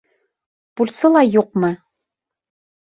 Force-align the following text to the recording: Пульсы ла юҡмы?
Пульсы 0.79 1.13
ла 1.17 1.23
юҡмы? 1.27 1.73